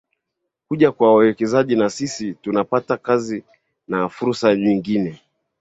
[0.67, 3.43] Kuja kwa wawekezaji na sisi tunapata kazi
[3.87, 5.21] na fursa nyingine